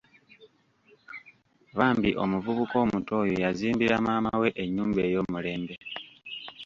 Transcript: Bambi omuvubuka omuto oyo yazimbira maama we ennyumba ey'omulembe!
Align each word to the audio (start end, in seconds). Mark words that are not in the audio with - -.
Bambi 1.77 2.09
omuvubuka 2.23 2.75
omuto 2.83 3.13
oyo 3.23 3.35
yazimbira 3.43 3.95
maama 4.05 4.31
we 4.41 4.49
ennyumba 4.63 4.99
ey'omulembe! 5.07 5.75